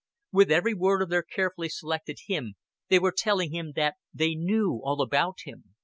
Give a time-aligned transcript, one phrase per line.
[0.31, 2.55] With every word of their carefully selected hymn
[2.87, 5.75] they were telling him that they knew all about him.